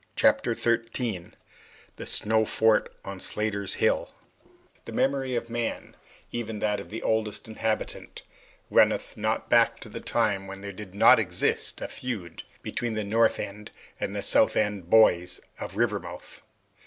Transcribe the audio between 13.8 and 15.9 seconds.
and the South End boys of